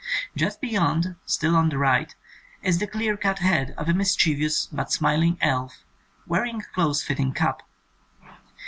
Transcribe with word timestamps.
Just 0.35 0.61
beyond, 0.61 1.15
still 1.27 1.55
on 1.55 1.69
the 1.69 1.77
right, 1.77 2.15
is 2.63 2.79
the 2.79 2.87
clear 2.87 3.15
cut 3.15 3.37
head 3.37 3.75
of 3.77 3.87
a 3.87 3.93
mischievous 3.93 4.65
but 4.71 4.91
smiling 4.91 5.37
elf 5.41 5.83
wearing 6.25 6.59
a 6.61 6.73
close 6.73 7.03
fitting 7.03 7.33
cap. 7.33 7.61